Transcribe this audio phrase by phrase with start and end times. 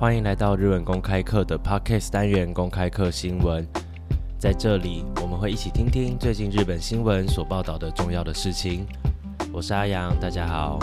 [0.00, 3.62] 欢迎来到日文公开课的 Podcast 单元公开课新闻，
[4.38, 8.86] 在这里我们会一起听听最近日本新闻所报道的重要的事情。
[9.52, 10.78] 我是阿阳，大家好。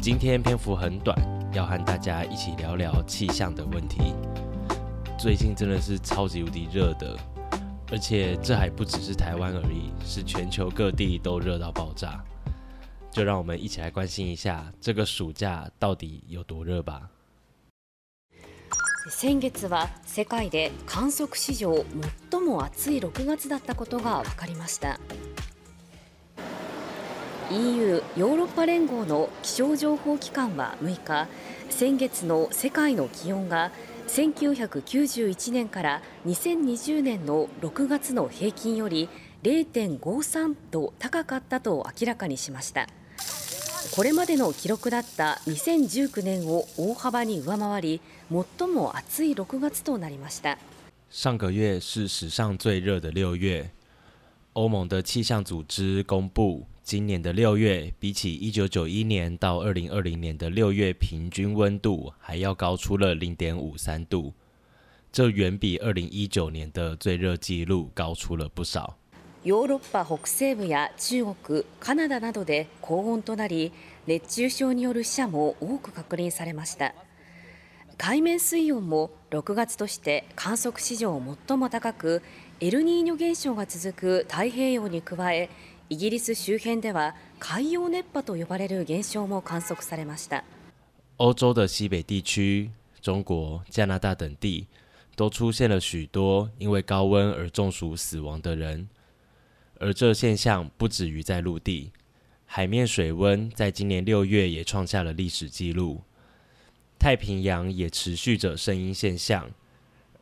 [0.00, 1.14] 今天篇幅很短，
[1.52, 4.14] 要和大家一起聊聊气象的问题。
[5.18, 7.14] 最近真的是超级无敌热的，
[7.92, 12.24] 而且这还不只是台湾而已，是全球各地都热到爆炸。
[13.10, 17.02] 就让我们一起来关心一下这个暑假到底有多热吧。
[19.10, 21.84] 先月は世界で観測史上
[22.30, 24.98] 最も暑い6月だったことが分かりました
[27.50, 31.28] EU= ヨーロッパ連合の気象情報機関は6日
[31.68, 33.70] 先月の世界の気温が
[34.08, 39.08] 1991年から2020年の6月の平均より
[39.42, 42.86] 0.53度高かったと明らかにしました。
[43.94, 48.00] これまでの記録だった2019年を大幅に上回り、
[48.58, 50.58] 最も暑い6月となりました。
[51.12, 53.70] 上个月是史上最热的六月。
[54.54, 64.32] 欧盟的气象组织公布，今年的六月比起1991年到2020年的六月平均温度还要高出了0.53度，
[65.12, 68.98] 这远比2019年的最热记录高出了不少。
[69.44, 73.72] ヨーロッパ北西部や中国、カナダなどで高温となり
[74.06, 76.94] 熱中症による死者も多く確認されました
[77.98, 82.22] 海面水温も6月として観測史上最も高く
[82.60, 85.50] エルニーニョ現象が続く太平洋に加え
[85.90, 90.42] イギリス周辺では海洋熱波と呼ばれる現象も観測されました
[91.18, 92.22] 欧洲的西北地
[92.96, 94.66] 区、中国、加拿大等地
[95.16, 98.88] 都出现了许多因为高温而中暑死亡的人。
[99.84, 101.90] 而这现象不止于在陆地，
[102.46, 106.00] 海面水温在今年六月也创下了历史记录。
[106.98, 109.50] 太平洋也持续着声音现象，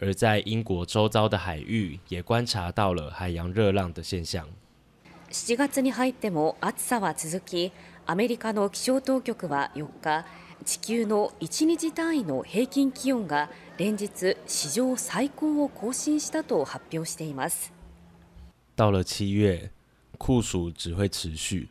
[0.00, 4.48] 而在英国周遭的海域也观察到了海洋热浪的现象。
[5.30, 7.70] 七月に入っても暑さは続き、
[8.06, 10.24] アメリカの気象当局は4日、
[10.64, 13.48] 地球の1日単位の平均気温が
[13.78, 17.72] 連日史上最高を更新したと発表しています。
[18.74, 19.70] 到了七月，
[20.18, 21.68] 酷暑只会持续。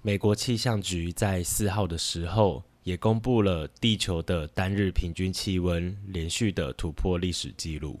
[0.00, 8.00] 美国气象局在四号的时候也公布了地球的单日平均气温连续的突破历史记录。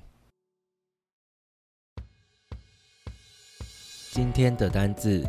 [4.10, 5.22] 今天的单字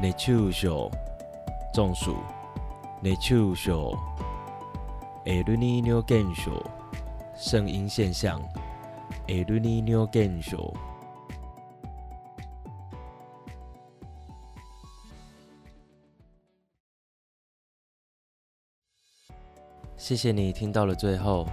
[0.00, 0.90] n a t u r a s h
[1.74, 2.16] 中暑
[3.02, 6.02] n a t u r a show，El Nino
[7.88, 8.40] 现象
[9.26, 10.91] ，El Nino 现象。
[19.96, 21.46] 谢谢你听到了最后。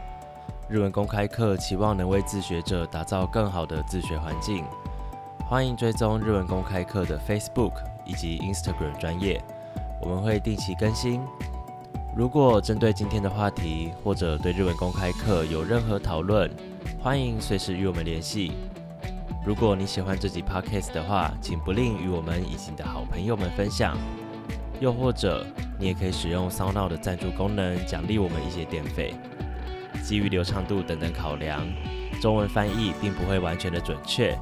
[0.69, 4.63] 日文公开课期望能为自学者打造更好的自学环境，
[5.49, 7.73] 欢迎追踪日文公开课的 Facebook
[8.05, 9.43] 以及 Instagram 专业，
[9.99, 11.21] 我们会定期更新。
[12.15, 16.49] 如果针对今天的话题或者对日文公开课有任何讨论，
[17.01, 18.51] 欢迎随时与我们联系。
[19.43, 23.97] 如果你喜欢这集 Podcast 的话，请不吝与我们以及你的好朋友们分享。
[24.79, 25.45] 又或者，
[25.77, 29.13] 你也可以使用骚脑的赞助功能，奖励我们一些电费。
[30.01, 31.61] 基于流畅度等等考量，
[32.21, 34.37] 中文翻译并不会完全的准确。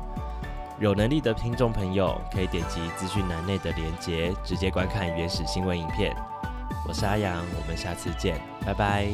[0.79, 6.15] 有能力的听众朋友，可以点击资讯栏内的链接，直接观看原始新闻影片。
[6.87, 9.07] 我是阿阳，我们下次见，拜拜。